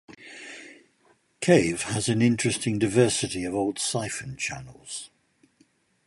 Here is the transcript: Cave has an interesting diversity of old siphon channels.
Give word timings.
Cave 1.41 1.83
has 1.83 2.09
an 2.09 2.23
interesting 2.23 2.79
diversity 2.79 3.45
of 3.45 3.53
old 3.53 3.77
siphon 3.77 4.35
channels. 4.35 5.11